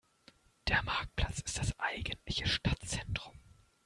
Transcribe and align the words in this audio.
Der 0.67 0.81
Marktplatz 0.81 1.41
ist 1.41 1.59
das 1.59 1.77
eigentliche 1.79 2.47
Stadtzentrum. 2.47 3.37